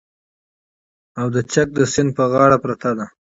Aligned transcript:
او 1.19 1.27
د 1.35 1.37
چک 1.53 1.67
د 1.75 1.79
سیند 1.93 2.09
په 2.17 2.23
غاړه 2.31 2.57
پرته 2.63 2.89
ده 2.97 3.05